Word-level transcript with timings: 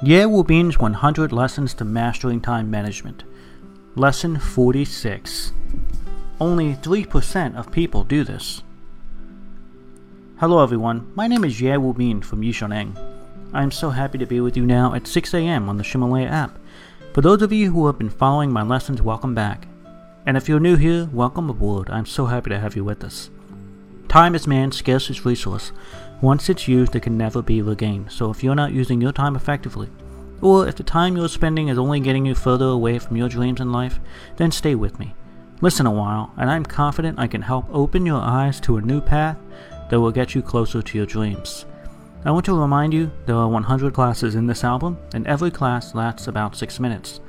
Ye 0.00 0.24
Wu 0.26 0.44
Bin's 0.44 0.78
100 0.78 1.32
Lessons 1.32 1.74
to 1.74 1.84
Mastering 1.84 2.40
Time 2.40 2.70
Management. 2.70 3.24
Lesson 3.96 4.38
46. 4.38 5.50
Only 6.40 6.74
3% 6.76 7.56
of 7.56 7.72
people 7.72 8.04
do 8.04 8.22
this. 8.22 8.62
Hello 10.38 10.62
everyone, 10.62 11.10
my 11.16 11.26
name 11.26 11.42
is 11.42 11.60
Ye 11.60 11.76
Wu 11.76 11.92
Bin 11.92 12.22
from 12.22 12.42
Yishuneng. 12.42 12.96
I 13.52 13.64
am 13.64 13.72
so 13.72 13.90
happy 13.90 14.18
to 14.18 14.26
be 14.26 14.40
with 14.40 14.56
you 14.56 14.64
now 14.64 14.94
at 14.94 15.08
6 15.08 15.34
a.m. 15.34 15.68
on 15.68 15.78
the 15.78 15.82
Ximalaya 15.82 16.30
app. 16.30 16.56
For 17.12 17.20
those 17.20 17.42
of 17.42 17.52
you 17.52 17.72
who 17.72 17.88
have 17.88 17.98
been 17.98 18.08
following 18.08 18.52
my 18.52 18.62
lessons, 18.62 19.02
welcome 19.02 19.34
back. 19.34 19.66
And 20.24 20.36
if 20.36 20.48
you're 20.48 20.60
new 20.60 20.76
here, 20.76 21.08
welcome 21.12 21.50
aboard. 21.50 21.90
I'm 21.90 22.06
so 22.06 22.26
happy 22.26 22.50
to 22.50 22.60
have 22.60 22.76
you 22.76 22.84
with 22.84 23.02
us. 23.02 23.30
Time 24.08 24.34
is 24.34 24.46
man's 24.46 24.76
scarcest 24.76 25.26
resource. 25.26 25.70
Once 26.22 26.48
it's 26.48 26.66
used, 26.66 26.96
it 26.96 27.02
can 27.02 27.18
never 27.18 27.42
be 27.42 27.60
regained. 27.60 28.10
So 28.10 28.30
if 28.30 28.42
you're 28.42 28.54
not 28.54 28.72
using 28.72 29.02
your 29.02 29.12
time 29.12 29.36
effectively, 29.36 29.90
or 30.40 30.66
if 30.66 30.76
the 30.76 30.82
time 30.82 31.14
you're 31.14 31.28
spending 31.28 31.68
is 31.68 31.76
only 31.78 32.00
getting 32.00 32.24
you 32.24 32.34
further 32.34 32.64
away 32.64 32.98
from 32.98 33.18
your 33.18 33.28
dreams 33.28 33.60
in 33.60 33.70
life, 33.70 34.00
then 34.36 34.50
stay 34.50 34.74
with 34.74 34.98
me. 34.98 35.14
Listen 35.60 35.84
a 35.84 35.90
while, 35.90 36.32
and 36.38 36.50
I'm 36.50 36.64
confident 36.64 37.18
I 37.18 37.26
can 37.26 37.42
help 37.42 37.66
open 37.70 38.06
your 38.06 38.20
eyes 38.20 38.60
to 38.60 38.78
a 38.78 38.80
new 38.80 39.02
path 39.02 39.36
that 39.90 40.00
will 40.00 40.10
get 40.10 40.34
you 40.34 40.40
closer 40.40 40.80
to 40.80 40.96
your 40.96 41.06
dreams. 41.06 41.66
I 42.24 42.30
want 42.30 42.46
to 42.46 42.58
remind 42.58 42.94
you 42.94 43.12
there 43.26 43.36
are 43.36 43.48
100 43.48 43.92
classes 43.92 44.34
in 44.34 44.46
this 44.46 44.64
album, 44.64 44.96
and 45.12 45.26
every 45.26 45.50
class 45.50 45.94
lasts 45.94 46.26
about 46.26 46.56
6 46.56 46.80
minutes. 46.80 47.20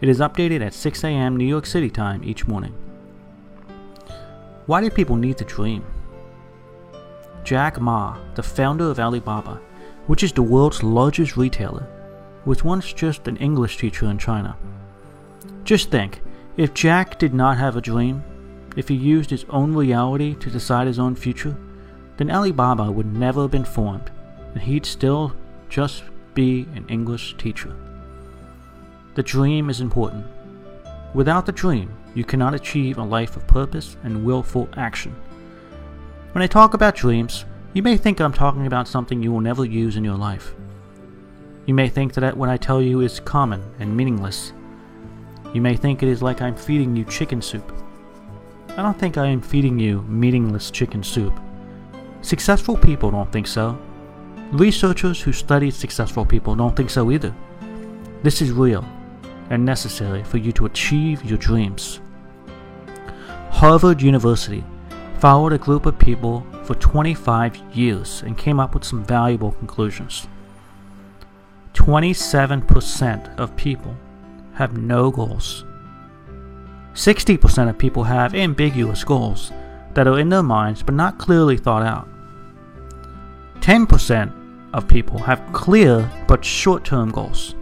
It 0.00 0.08
is 0.08 0.20
updated 0.20 0.64
at 0.64 0.74
6 0.74 1.02
a.m. 1.02 1.36
New 1.36 1.44
York 1.44 1.66
City 1.66 1.90
time 1.90 2.22
each 2.22 2.46
morning. 2.46 2.74
Why 4.66 4.80
do 4.80 4.90
people 4.90 5.16
need 5.16 5.36
to 5.38 5.44
dream? 5.44 5.84
Jack 7.44 7.80
Ma, 7.80 8.16
the 8.34 8.42
founder 8.42 8.90
of 8.90 9.00
Alibaba, 9.00 9.60
which 10.06 10.22
is 10.22 10.32
the 10.32 10.42
world's 10.42 10.82
largest 10.82 11.36
retailer, 11.36 11.86
was 12.44 12.64
once 12.64 12.92
just 12.92 13.28
an 13.28 13.36
English 13.38 13.78
teacher 13.78 14.06
in 14.06 14.18
China. 14.18 14.56
Just 15.64 15.90
think, 15.90 16.20
if 16.56 16.74
Jack 16.74 17.18
did 17.18 17.34
not 17.34 17.58
have 17.58 17.76
a 17.76 17.80
dream, 17.80 18.22
if 18.76 18.88
he 18.88 18.94
used 18.94 19.30
his 19.30 19.44
own 19.50 19.74
reality 19.74 20.34
to 20.36 20.50
decide 20.50 20.86
his 20.86 20.98
own 20.98 21.14
future, 21.14 21.56
then 22.16 22.30
Alibaba 22.30 22.90
would 22.90 23.12
never 23.12 23.42
have 23.42 23.50
been 23.50 23.64
formed, 23.64 24.10
and 24.52 24.62
he'd 24.62 24.86
still 24.86 25.34
just 25.68 26.04
be 26.34 26.68
an 26.74 26.86
English 26.88 27.36
teacher. 27.36 27.74
The 29.14 29.22
dream 29.22 29.70
is 29.70 29.80
important. 29.80 30.26
Without 31.14 31.46
the 31.46 31.52
dream, 31.52 31.92
you 32.14 32.24
cannot 32.24 32.54
achieve 32.54 32.98
a 32.98 33.02
life 33.02 33.36
of 33.36 33.46
purpose 33.46 33.96
and 34.02 34.24
willful 34.24 34.68
action. 34.76 35.14
When 36.32 36.44
I 36.44 36.46
talk 36.46 36.74
about 36.74 36.94
dreams, 36.94 37.44
you 37.72 37.82
may 37.82 37.96
think 37.96 38.20
I'm 38.20 38.32
talking 38.32 38.68
about 38.68 38.86
something 38.86 39.20
you 39.20 39.32
will 39.32 39.40
never 39.40 39.64
use 39.64 39.96
in 39.96 40.04
your 40.04 40.16
life. 40.16 40.54
You 41.66 41.74
may 41.74 41.88
think 41.88 42.14
that 42.14 42.36
what 42.36 42.48
I 42.48 42.56
tell 42.56 42.80
you 42.80 43.00
is 43.00 43.18
common 43.18 43.60
and 43.80 43.96
meaningless. 43.96 44.52
You 45.52 45.60
may 45.60 45.76
think 45.76 46.04
it 46.04 46.08
is 46.08 46.22
like 46.22 46.40
I'm 46.40 46.54
feeding 46.54 46.94
you 46.94 47.04
chicken 47.04 47.42
soup. 47.42 47.72
I 48.68 48.82
don't 48.82 48.96
think 48.96 49.18
I 49.18 49.26
am 49.26 49.40
feeding 49.40 49.76
you 49.76 50.02
meaningless 50.02 50.70
chicken 50.70 51.02
soup. 51.02 51.36
Successful 52.22 52.76
people 52.76 53.10
don't 53.10 53.32
think 53.32 53.48
so. 53.48 53.76
Researchers 54.52 55.20
who 55.20 55.32
study 55.32 55.68
successful 55.72 56.24
people 56.24 56.54
don't 56.54 56.76
think 56.76 56.90
so 56.90 57.10
either. 57.10 57.34
This 58.22 58.40
is 58.40 58.52
real 58.52 58.84
and 59.50 59.64
necessary 59.64 60.22
for 60.22 60.38
you 60.38 60.52
to 60.52 60.66
achieve 60.66 61.24
your 61.24 61.38
dreams. 61.38 62.00
Harvard 63.50 64.00
University 64.00 64.62
followed 65.20 65.52
a 65.52 65.58
group 65.58 65.84
of 65.84 65.98
people 65.98 66.46
for 66.64 66.74
25 66.76 67.56
years 67.76 68.22
and 68.22 68.38
came 68.38 68.58
up 68.58 68.72
with 68.72 68.84
some 68.84 69.04
valuable 69.04 69.52
conclusions. 69.52 70.26
27% 71.74 73.38
of 73.38 73.54
people 73.54 73.94
have 74.54 74.78
no 74.78 75.10
goals. 75.10 75.66
60% 76.94 77.68
of 77.68 77.76
people 77.76 78.04
have 78.04 78.34
ambiguous 78.34 79.04
goals 79.04 79.52
that 79.92 80.08
are 80.08 80.18
in 80.18 80.30
their 80.30 80.42
minds 80.42 80.82
but 80.82 80.94
not 80.94 81.18
clearly 81.18 81.58
thought 81.58 81.82
out. 81.82 82.08
10% 83.60 84.32
of 84.72 84.88
people 84.88 85.18
have 85.18 85.52
clear 85.52 86.10
but 86.26 86.42
short 86.42 86.82
term 86.82 87.10
goals. 87.10 87.54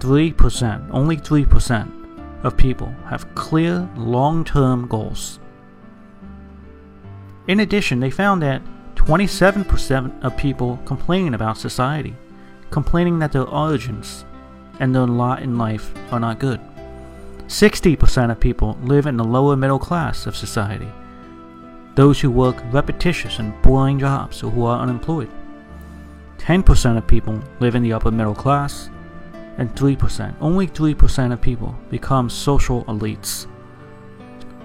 3%, 0.00 0.88
only 0.90 1.16
3% 1.16 2.44
of 2.44 2.56
people 2.58 2.94
have 3.08 3.34
clear 3.34 3.88
long 3.96 4.44
term 4.44 4.86
goals. 4.86 5.38
In 7.48 7.60
addition, 7.60 8.00
they 8.00 8.10
found 8.10 8.42
that 8.42 8.62
27% 8.94 10.22
of 10.22 10.36
people 10.36 10.78
complain 10.84 11.34
about 11.34 11.58
society, 11.58 12.14
complaining 12.70 13.18
that 13.18 13.32
their 13.32 13.48
origins 13.48 14.24
and 14.78 14.94
their 14.94 15.06
lot 15.06 15.42
in 15.42 15.58
life 15.58 15.92
are 16.12 16.20
not 16.20 16.38
good. 16.38 16.60
60% 17.46 18.30
of 18.30 18.40
people 18.40 18.78
live 18.82 19.06
in 19.06 19.16
the 19.16 19.24
lower 19.24 19.56
middle 19.56 19.78
class 19.78 20.26
of 20.26 20.36
society, 20.36 20.88
those 21.96 22.20
who 22.20 22.30
work 22.30 22.56
repetitious 22.70 23.38
and 23.38 23.60
boring 23.60 23.98
jobs 23.98 24.42
or 24.42 24.50
who 24.50 24.64
are 24.64 24.80
unemployed. 24.80 25.30
10% 26.38 26.96
of 26.96 27.06
people 27.06 27.40
live 27.60 27.74
in 27.74 27.82
the 27.82 27.92
upper 27.92 28.10
middle 28.10 28.34
class, 28.34 28.88
and 29.58 29.74
3%, 29.74 30.34
only 30.40 30.66
3% 30.66 31.32
of 31.32 31.40
people 31.40 31.76
become 31.90 32.30
social 32.30 32.84
elites. 32.84 33.46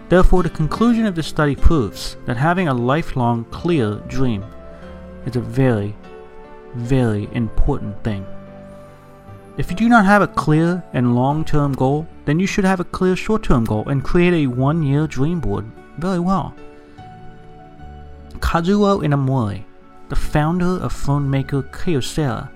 Therefore, 0.10 0.44
the 0.44 0.50
conclusion 0.50 1.06
of 1.06 1.16
this 1.16 1.28
study 1.28 1.56
proves 1.56 2.16
that 2.26 2.38
having 2.38 2.68
a 2.68 2.74
lifelong 2.74 3.44
clear 3.46 3.96
dream 4.08 4.46
is 5.26 5.36
a 5.36 5.42
very, 5.42 5.96
very 6.76 7.28
important 7.34 8.02
thing. 8.04 8.26
If 9.58 9.70
you 9.70 9.76
do 9.76 9.90
not 9.90 10.06
have 10.06 10.22
a 10.22 10.28
clear 10.28 10.84
and 10.94 11.16
long 11.16 11.44
term 11.44 11.74
goal, 11.74 12.08
then 12.26 12.40
you 12.40 12.48
should 12.48 12.64
have 12.64 12.80
a 12.80 12.86
clear 12.86 13.16
short 13.16 13.44
term 13.44 13.66
goal 13.66 13.90
and 13.90 14.04
create 14.04 14.34
a 14.34 14.48
one 14.48 14.84
year 14.84 15.08
dream 15.08 15.40
board 15.40 15.66
very 15.98 16.20
well. 16.20 16.54
Kazuo 18.40 19.04
Inamori, 19.04 19.64
the 20.10 20.16
founder 20.16 20.80
of 20.84 20.94
phone 20.94 21.30
maker 21.30 21.64
Kyocera, 21.64 22.50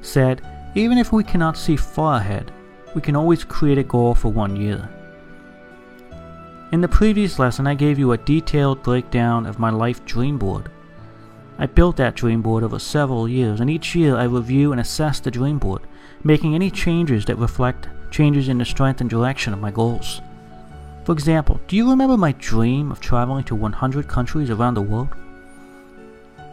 said, 0.00 0.40
Even 0.74 0.96
if 0.96 1.12
we 1.12 1.24
cannot 1.24 1.58
see 1.58 1.76
far 1.76 2.18
ahead, 2.18 2.52
we 2.94 3.02
can 3.02 3.16
always 3.16 3.44
create 3.44 3.78
a 3.78 3.82
goal 3.82 4.14
for 4.14 4.30
one 4.30 4.56
year. 4.56 4.88
In 6.72 6.80
the 6.80 6.88
previous 6.88 7.38
lesson, 7.38 7.66
I 7.66 7.74
gave 7.74 7.98
you 7.98 8.12
a 8.12 8.18
detailed 8.18 8.82
breakdown 8.82 9.46
of 9.46 9.58
my 9.58 9.70
life 9.70 10.04
dream 10.04 10.38
board. 10.38 10.70
I 11.58 11.66
built 11.66 11.96
that 11.98 12.16
dream 12.16 12.42
board 12.42 12.64
over 12.64 12.78
several 12.78 13.28
years, 13.28 13.60
and 13.60 13.70
each 13.70 13.94
year 13.94 14.16
I 14.16 14.24
review 14.24 14.72
and 14.72 14.80
assess 14.80 15.20
the 15.20 15.30
dream 15.30 15.58
board, 15.58 15.82
making 16.24 16.54
any 16.54 16.70
changes 16.70 17.26
that 17.26 17.38
reflect 17.38 17.88
changes 18.10 18.48
in 18.48 18.58
the 18.58 18.64
strength 18.64 19.00
and 19.00 19.10
direction 19.10 19.52
of 19.52 19.60
my 19.60 19.70
goals. 19.70 20.20
For 21.04 21.12
example, 21.12 21.60
do 21.68 21.76
you 21.76 21.88
remember 21.88 22.16
my 22.16 22.32
dream 22.32 22.90
of 22.90 22.98
traveling 22.98 23.44
to 23.44 23.54
100 23.54 24.08
countries 24.08 24.50
around 24.50 24.74
the 24.74 24.82
world? 24.82 25.14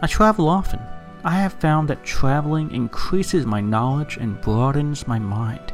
I 0.02 0.08
travel 0.08 0.50
often. 0.50 0.82
I 1.24 1.32
have 1.32 1.54
found 1.54 1.88
that 1.88 2.04
traveling 2.04 2.72
increases 2.72 3.46
my 3.46 3.62
knowledge 3.62 4.18
and 4.18 4.42
broadens 4.42 5.08
my 5.08 5.20
mind. 5.20 5.74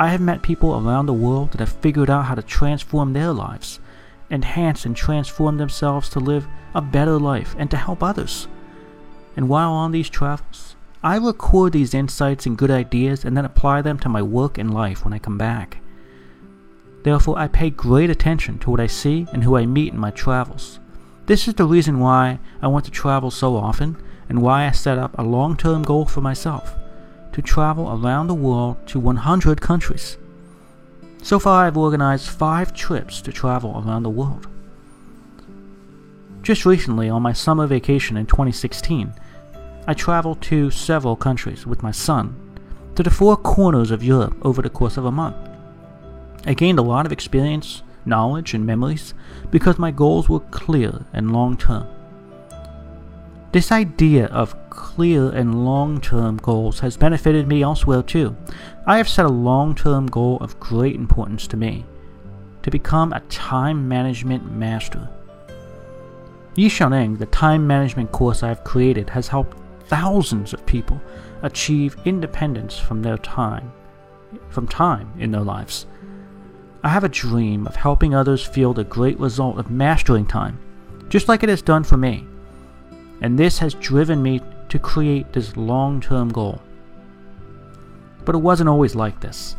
I 0.00 0.10
have 0.10 0.20
met 0.20 0.42
people 0.42 0.76
around 0.76 1.06
the 1.06 1.12
world 1.12 1.50
that 1.50 1.58
have 1.58 1.72
figured 1.72 2.08
out 2.08 2.26
how 2.26 2.36
to 2.36 2.42
transform 2.42 3.12
their 3.12 3.32
lives, 3.32 3.80
enhance 4.30 4.86
and 4.86 4.94
transform 4.94 5.56
themselves 5.56 6.08
to 6.10 6.20
live 6.20 6.46
a 6.72 6.80
better 6.80 7.18
life 7.18 7.56
and 7.58 7.68
to 7.72 7.76
help 7.76 8.00
others. 8.00 8.46
And 9.34 9.48
while 9.48 9.72
on 9.72 9.90
these 9.90 10.08
travels, 10.08 10.76
I 11.02 11.16
record 11.16 11.72
these 11.72 11.94
insights 11.94 12.46
and 12.46 12.56
good 12.56 12.70
ideas 12.70 13.24
and 13.24 13.36
then 13.36 13.44
apply 13.44 13.82
them 13.82 13.98
to 13.98 14.08
my 14.08 14.22
work 14.22 14.56
and 14.56 14.72
life 14.72 15.04
when 15.04 15.12
I 15.12 15.18
come 15.18 15.36
back. 15.36 15.78
Therefore, 17.02 17.36
I 17.36 17.48
pay 17.48 17.70
great 17.70 18.08
attention 18.08 18.60
to 18.60 18.70
what 18.70 18.80
I 18.80 18.86
see 18.86 19.26
and 19.32 19.42
who 19.42 19.56
I 19.56 19.66
meet 19.66 19.92
in 19.92 19.98
my 19.98 20.12
travels. 20.12 20.78
This 21.26 21.48
is 21.48 21.54
the 21.54 21.66
reason 21.66 21.98
why 21.98 22.38
I 22.62 22.68
want 22.68 22.84
to 22.84 22.92
travel 22.92 23.32
so 23.32 23.56
often 23.56 23.96
and 24.28 24.42
why 24.42 24.68
I 24.68 24.70
set 24.70 24.96
up 24.96 25.18
a 25.18 25.24
long 25.24 25.56
term 25.56 25.82
goal 25.82 26.06
for 26.06 26.20
myself 26.20 26.76
to 27.32 27.42
travel 27.42 27.90
around 27.90 28.26
the 28.26 28.34
world 28.34 28.76
to 28.88 28.98
100 28.98 29.60
countries. 29.60 30.16
So 31.22 31.38
far, 31.38 31.66
I've 31.66 31.76
organized 31.76 32.28
five 32.28 32.72
trips 32.72 33.20
to 33.22 33.32
travel 33.32 33.82
around 33.84 34.02
the 34.02 34.10
world. 34.10 34.46
Just 36.42 36.64
recently, 36.64 37.10
on 37.10 37.22
my 37.22 37.32
summer 37.32 37.66
vacation 37.66 38.16
in 38.16 38.26
2016, 38.26 39.12
I 39.86 39.94
traveled 39.94 40.40
to 40.42 40.70
several 40.70 41.16
countries 41.16 41.66
with 41.66 41.82
my 41.82 41.90
son 41.90 42.36
to 42.94 43.02
the 43.02 43.10
four 43.10 43.36
corners 43.36 43.90
of 43.90 44.02
Europe 44.02 44.36
over 44.42 44.62
the 44.62 44.70
course 44.70 44.96
of 44.96 45.04
a 45.04 45.12
month. 45.12 45.36
I 46.46 46.54
gained 46.54 46.78
a 46.78 46.82
lot 46.82 47.06
of 47.06 47.12
experience, 47.12 47.82
knowledge, 48.04 48.54
and 48.54 48.64
memories 48.64 49.14
because 49.50 49.78
my 49.78 49.90
goals 49.90 50.28
were 50.28 50.40
clear 50.40 51.04
and 51.12 51.32
long 51.32 51.56
term. 51.56 51.86
This 53.58 53.72
idea 53.72 54.26
of 54.26 54.54
clear 54.70 55.30
and 55.30 55.64
long 55.64 56.00
term 56.00 56.36
goals 56.36 56.78
has 56.78 56.96
benefited 56.96 57.48
me 57.48 57.62
elsewhere 57.62 58.04
too. 58.04 58.36
I 58.86 58.98
have 58.98 59.08
set 59.08 59.24
a 59.24 59.40
long 59.50 59.74
term 59.74 60.06
goal 60.06 60.38
of 60.40 60.60
great 60.60 60.94
importance 60.94 61.48
to 61.48 61.56
me 61.56 61.84
to 62.62 62.70
become 62.70 63.12
a 63.12 63.18
time 63.22 63.88
management 63.88 64.48
master. 64.52 65.10
Yishuneng, 66.54 67.18
the 67.18 67.26
time 67.26 67.66
management 67.66 68.12
course 68.12 68.44
I 68.44 68.48
have 68.48 68.62
created, 68.62 69.10
has 69.10 69.26
helped 69.26 69.58
thousands 69.88 70.52
of 70.54 70.64
people 70.64 71.00
achieve 71.42 71.96
independence 72.04 72.78
from 72.78 73.02
their 73.02 73.18
time, 73.18 73.72
from 74.50 74.68
time 74.68 75.12
in 75.18 75.32
their 75.32 75.42
lives. 75.42 75.86
I 76.84 76.90
have 76.90 77.02
a 77.02 77.08
dream 77.08 77.66
of 77.66 77.74
helping 77.74 78.14
others 78.14 78.46
feel 78.46 78.72
the 78.72 78.84
great 78.84 79.18
result 79.18 79.58
of 79.58 79.68
mastering 79.68 80.26
time, 80.26 80.60
just 81.08 81.26
like 81.26 81.42
it 81.42 81.48
has 81.48 81.60
done 81.60 81.82
for 81.82 81.96
me. 81.96 82.24
And 83.20 83.38
this 83.38 83.58
has 83.58 83.74
driven 83.74 84.22
me 84.22 84.40
to 84.68 84.78
create 84.78 85.32
this 85.32 85.56
long 85.56 86.00
term 86.00 86.28
goal. 86.28 86.60
But 88.24 88.34
it 88.34 88.38
wasn't 88.38 88.68
always 88.68 88.94
like 88.94 89.20
this. 89.20 89.56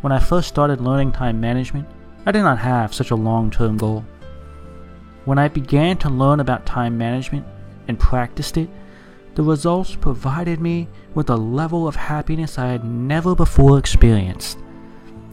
When 0.00 0.12
I 0.12 0.18
first 0.18 0.48
started 0.48 0.80
learning 0.80 1.12
time 1.12 1.40
management, 1.40 1.88
I 2.24 2.32
did 2.32 2.42
not 2.42 2.58
have 2.58 2.94
such 2.94 3.10
a 3.10 3.16
long 3.16 3.50
term 3.50 3.76
goal. 3.76 4.04
When 5.24 5.38
I 5.38 5.48
began 5.48 5.96
to 5.98 6.08
learn 6.08 6.40
about 6.40 6.66
time 6.66 6.98
management 6.98 7.46
and 7.88 7.98
practiced 7.98 8.56
it, 8.56 8.68
the 9.34 9.42
results 9.42 9.94
provided 9.94 10.60
me 10.60 10.88
with 11.14 11.30
a 11.30 11.36
level 11.36 11.88
of 11.88 11.96
happiness 11.96 12.58
I 12.58 12.66
had 12.66 12.84
never 12.84 13.34
before 13.34 13.78
experienced. 13.78 14.58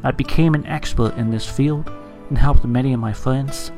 I 0.04 0.12
became 0.12 0.56
an 0.56 0.66
expert 0.66 1.18
in 1.18 1.30
this 1.30 1.50
field 1.50 1.92
and 2.30 2.38
helped 2.38 2.64
many 2.64 2.94
of 2.94 3.00
my 3.00 3.12
friends. 3.12 3.72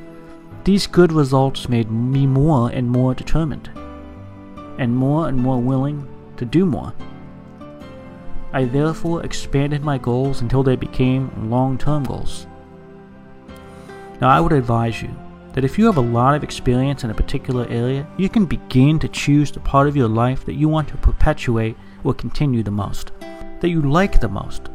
These 0.63 0.85
good 0.85 1.11
results 1.11 1.69
made 1.69 1.89
me 1.89 2.27
more 2.27 2.69
and 2.69 2.87
more 2.87 3.15
determined, 3.15 3.71
and 4.77 4.95
more 4.95 5.27
and 5.27 5.37
more 5.37 5.59
willing 5.59 6.07
to 6.37 6.45
do 6.45 6.65
more. 6.67 6.93
I 8.53 8.65
therefore 8.65 9.25
expanded 9.25 9.83
my 9.83 9.97
goals 9.97 10.41
until 10.41 10.61
they 10.61 10.75
became 10.75 11.49
long 11.49 11.79
term 11.79 12.03
goals. 12.03 12.45
Now, 14.19 14.29
I 14.29 14.39
would 14.39 14.53
advise 14.53 15.01
you 15.01 15.09
that 15.53 15.63
if 15.63 15.79
you 15.79 15.85
have 15.87 15.97
a 15.97 16.01
lot 16.01 16.35
of 16.35 16.43
experience 16.43 17.03
in 17.03 17.09
a 17.09 17.15
particular 17.15 17.67
area, 17.67 18.07
you 18.17 18.29
can 18.29 18.45
begin 18.45 18.99
to 18.99 19.07
choose 19.07 19.51
the 19.51 19.59
part 19.61 19.87
of 19.87 19.95
your 19.95 20.07
life 20.07 20.45
that 20.45 20.53
you 20.53 20.69
want 20.69 20.87
to 20.89 20.97
perpetuate 20.97 21.75
or 22.03 22.13
continue 22.13 22.61
the 22.61 22.69
most, 22.69 23.11
that 23.61 23.69
you 23.69 23.81
like 23.81 24.19
the 24.19 24.29
most, 24.29 24.69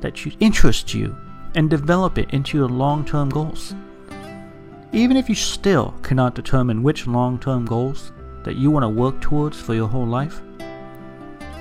that 0.00 0.24
interests 0.38 0.94
you, 0.94 1.16
and 1.56 1.68
develop 1.68 2.18
it 2.18 2.30
into 2.32 2.56
your 2.56 2.68
long 2.68 3.04
term 3.04 3.28
goals. 3.28 3.74
Even 4.94 5.16
if 5.16 5.26
you 5.26 5.34
still 5.34 5.94
cannot 6.02 6.34
determine 6.34 6.82
which 6.82 7.06
long 7.06 7.38
term 7.38 7.64
goals 7.64 8.12
that 8.44 8.56
you 8.56 8.70
want 8.70 8.84
to 8.84 8.88
work 8.88 9.18
towards 9.22 9.58
for 9.58 9.74
your 9.74 9.88
whole 9.88 10.06
life, 10.06 10.42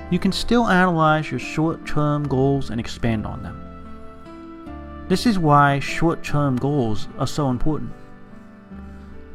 you 0.09 0.19
can 0.19 0.33
still 0.33 0.67
analyze 0.67 1.31
your 1.31 1.39
short 1.39 1.85
term 1.85 2.27
goals 2.27 2.71
and 2.71 2.79
expand 2.79 3.25
on 3.25 3.41
them. 3.41 3.57
This 5.07 5.25
is 5.25 5.39
why 5.39 5.79
short 5.79 6.21
term 6.23 6.57
goals 6.57 7.07
are 7.17 7.27
so 7.27 7.49
important. 7.49 7.93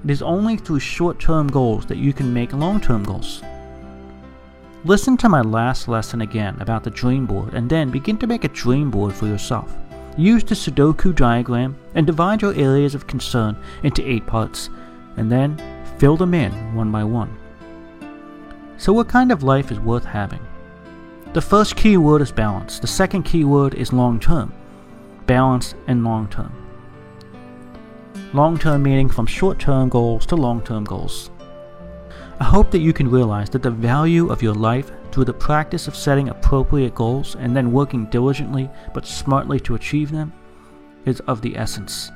It 0.05 0.11
is 0.11 0.21
only 0.21 0.59
through 0.59 0.81
short 0.81 1.19
term 1.19 1.49
goals 1.49 1.87
that 1.87 1.97
you 1.97 2.13
can 2.13 2.35
make 2.35 2.53
long 2.53 2.83
term 2.83 3.03
goals. 3.03 3.43
Listen 4.85 5.17
to 5.17 5.31
my 5.31 5.41
last 5.41 5.89
lesson 5.89 6.21
again 6.21 6.61
about 6.61 6.85
the 6.85 6.91
dream 6.91 7.25
board 7.25 7.55
and 7.55 7.69
then 7.71 7.91
begin 7.91 8.19
to 8.19 8.27
make 8.27 8.45
a 8.45 8.49
dream 8.49 8.91
board 8.91 9.15
for 9.15 9.27
yourself. 9.27 9.75
Use 10.17 10.45
the 10.45 10.55
Sudoku 10.55 11.15
diagram 11.15 11.77
and 11.95 12.07
divide 12.07 12.41
your 12.41 12.55
areas 12.55 12.95
of 12.95 13.07
concern 13.07 13.57
into 13.83 14.09
eight 14.09 14.27
parts, 14.27 14.71
and 15.17 15.31
then 15.31 15.61
fill 15.99 16.17
them 16.17 16.33
in 16.33 16.53
one 16.75 16.91
by 16.91 17.05
one. 17.05 17.37
So, 18.79 18.93
what 18.93 19.09
kind 19.09 19.31
of 19.31 19.43
life 19.43 19.71
is 19.71 19.79
worth 19.79 20.05
having? 20.05 20.41
The 21.35 21.43
first 21.43 21.77
key 21.77 21.99
word 21.99 22.23
is 22.23 22.33
balance, 22.33 22.79
the 22.79 22.87
second 22.87 23.25
key 23.25 23.45
word 23.45 23.75
is 23.75 23.93
long 23.93 24.19
term. 24.19 24.55
Balance 25.27 25.75
and 25.87 26.03
long 26.03 26.29
term. 26.29 26.53
Long 28.33 28.59
term 28.59 28.83
meaning 28.83 29.09
from 29.09 29.27
short 29.27 29.59
term 29.59 29.89
goals 29.89 30.25
to 30.27 30.37
long 30.37 30.63
term 30.63 30.85
goals. 30.85 31.31
I 32.41 32.45
hope 32.45 32.71
that 32.71 32.81
you 32.81 32.93
can 32.93 33.11
realize 33.11 33.51
that 33.51 33.63
the 33.63 33.71
value 33.71 34.31
of 34.31 34.43
your 34.43 34.55
life 34.55 34.91
through 35.17 35.25
the 35.25 35.33
practice 35.33 35.89
of 35.89 35.97
setting 35.97 36.29
appropriate 36.29 36.95
goals 36.95 37.37
and 37.37 37.57
then 37.57 37.73
working 37.73 38.05
diligently 38.11 38.69
but 38.93 39.07
smartly 39.07 39.59
to 39.59 39.75
achieve 39.75 40.11
them 40.11 40.31
is 41.07 41.21
of 41.21 41.41
the 41.41 41.57
essence. 41.57 42.13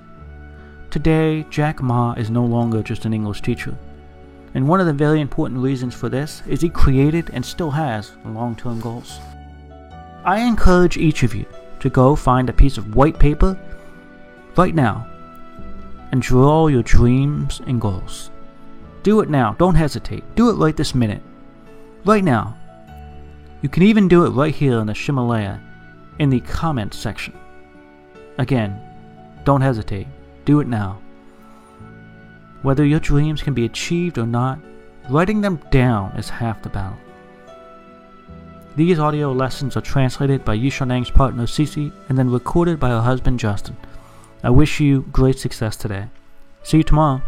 Today, 0.91 1.47
Jack 1.49 1.81
Ma 1.81 2.13
is 2.13 2.29
no 2.29 2.45
longer 2.45 2.83
just 2.83 3.07
an 3.07 3.15
English 3.15 3.41
teacher. 3.41 3.75
And 4.53 4.69
one 4.69 4.81
of 4.81 4.87
the 4.87 4.93
very 4.93 5.23
important 5.23 5.63
reasons 5.63 5.95
for 5.95 6.11
this 6.11 6.43
is 6.47 6.61
he 6.61 6.69
created 6.69 7.31
and 7.33 7.43
still 7.43 7.71
has 7.71 8.13
long 8.27 8.55
term 8.55 8.83
goals. 8.83 9.19
I 10.23 10.41
encourage 10.41 10.99
each 10.99 11.23
of 11.23 11.35
you 11.35 11.47
to 11.79 11.89
go 11.89 12.15
find 12.15 12.51
a 12.51 12.53
piece 12.53 12.77
of 12.77 12.95
white 12.95 13.19
paper 13.19 13.59
right 14.59 14.75
now 14.75 15.07
and 16.13 16.21
draw 16.21 16.67
your 16.67 16.83
dreams 16.83 17.63
and 17.67 17.81
goals. 17.81 18.31
Do 19.03 19.21
it 19.23 19.31
now. 19.31 19.55
Don't 19.55 19.75
hesitate. 19.75 20.23
Do 20.35 20.51
it 20.51 20.63
right 20.63 20.77
this 20.77 20.95
minute. 20.95 21.23
Right 22.05 22.23
now. 22.23 22.60
You 23.63 23.69
can 23.69 23.83
even 23.83 24.09
do 24.09 24.25
it 24.25 24.31
right 24.31 24.55
here 24.55 24.79
in 24.79 24.87
the 24.87 24.95
Ximalaya 24.95 25.61
in 26.19 26.31
the 26.31 26.41
comments 26.41 26.99
section. 26.99 27.35
Again, 28.39 28.81
don't 29.45 29.61
hesitate. 29.61 30.07
Do 30.45 30.61
it 30.61 30.67
now. 30.67 31.01
Whether 32.63 32.85
your 32.85 33.01
dreams 33.01 33.43
can 33.43 33.55
be 33.55 33.65
achieved 33.65 34.19
or 34.19 34.27
not, 34.27 34.59
writing 35.09 35.41
them 35.41 35.57
down 35.71 36.13
is 36.13 36.29
half 36.29 36.63
the 36.63 36.69
battle. 36.69 36.99
These 38.77 38.99
audio 38.99 39.33
lessons 39.33 39.77
are 39.77 39.83
translated 39.83 40.45
by 40.45 40.57
Yishanang's 40.57 41.11
partner 41.11 41.45
Cece 41.45 41.93
and 42.09 42.17
then 42.17 42.31
recorded 42.31 42.79
by 42.79 42.91
her 42.91 43.01
husband 43.01 43.39
Justin. 43.39 43.77
I 44.43 44.51
wish 44.51 44.81
you 44.81 45.03
great 45.13 45.39
success 45.39 45.77
today. 45.77 46.09
See 46.63 46.79
you 46.79 46.83
tomorrow. 46.83 47.23